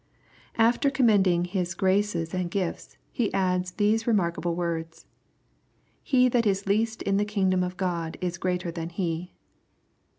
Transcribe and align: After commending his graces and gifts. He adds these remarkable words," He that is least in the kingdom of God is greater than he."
After 0.57 0.89
commending 0.89 1.45
his 1.45 1.75
graces 1.75 2.33
and 2.33 2.49
gifts. 2.49 2.97
He 3.11 3.31
adds 3.35 3.73
these 3.73 4.07
remarkable 4.07 4.55
words," 4.55 5.05
He 6.01 6.27
that 6.29 6.47
is 6.47 6.65
least 6.65 7.03
in 7.03 7.17
the 7.17 7.23
kingdom 7.23 7.61
of 7.63 7.77
God 7.77 8.17
is 8.19 8.39
greater 8.39 8.71
than 8.71 8.89
he." 8.89 9.35